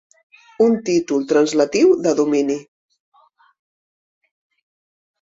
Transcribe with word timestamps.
Un 0.67 0.71
títol 0.87 1.27
translatiu 1.33 1.93
de 2.07 2.15
domini. 2.21 2.57